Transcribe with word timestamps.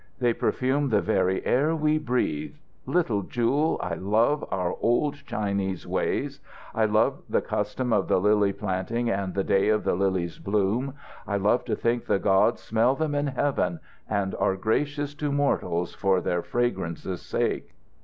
"They 0.17 0.33
perfume 0.33 0.89
the 0.89 0.99
very 0.99 1.45
air 1.45 1.75
we 1.75 1.99
breathe. 1.99 2.55
Little 2.87 3.21
Jewel, 3.21 3.79
I 3.83 3.93
love 3.93 4.43
our 4.49 4.75
old 4.81 5.13
Chinese 5.27 5.85
ways. 5.85 6.39
I 6.73 6.85
love 6.85 7.21
the 7.29 7.43
custom 7.43 7.93
of 7.93 8.07
the 8.07 8.17
lily 8.17 8.51
planting 8.51 9.11
and 9.11 9.35
the 9.35 9.43
day 9.43 9.69
the 9.77 9.93
lilies 9.93 10.39
bloom. 10.39 10.95
I 11.27 11.37
love 11.37 11.65
to 11.65 11.75
think 11.75 12.05
the 12.07 12.17
gods 12.17 12.61
smell 12.63 12.95
them 12.95 13.13
in 13.13 13.27
heaven, 13.27 13.79
and 14.09 14.33
are 14.39 14.55
gracious 14.55 15.13
to 15.13 15.31
mortals 15.31 15.93
for 15.93 16.19
their 16.19 16.41
fragrance's 16.41 17.21
sake." 17.21 17.75